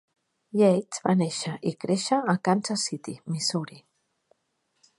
Yates 0.59 1.01
va 1.07 1.13
néixer 1.19 1.53
i 1.71 1.75
créixer 1.85 2.19
a 2.33 2.35
Kansas 2.49 2.87
City, 2.89 3.17
Missouri. 3.35 3.79